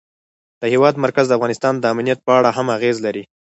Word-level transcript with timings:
د 0.61 0.63
هېواد 0.73 0.95
مرکز 1.03 1.25
د 1.27 1.33
افغانستان 1.37 1.73
د 1.77 1.85
امنیت 1.93 2.19
په 2.25 2.31
اړه 2.39 2.49
هم 2.57 2.67
اغېز 2.77 2.97
لري. 3.05 3.23